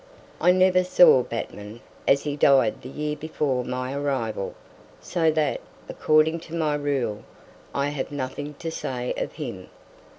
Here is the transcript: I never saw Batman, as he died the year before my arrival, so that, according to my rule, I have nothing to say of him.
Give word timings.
I 0.41 0.51
never 0.51 0.83
saw 0.83 1.21
Batman, 1.21 1.79
as 2.07 2.23
he 2.23 2.35
died 2.35 2.81
the 2.81 2.89
year 2.89 3.15
before 3.15 3.63
my 3.63 3.93
arrival, 3.93 4.55
so 4.99 5.29
that, 5.29 5.61
according 5.87 6.39
to 6.49 6.55
my 6.55 6.73
rule, 6.73 7.21
I 7.71 7.89
have 7.89 8.11
nothing 8.11 8.55
to 8.55 8.71
say 8.71 9.13
of 9.15 9.33
him. 9.33 9.69